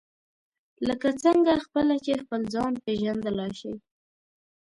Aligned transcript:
لکه 0.87 1.07
څنګه 1.23 1.53
خپله 1.65 1.95
چې 2.05 2.21
خپل 2.23 2.41
ځان 2.53 2.73
پېژندلای 2.85 3.51
شئ. 3.59 3.75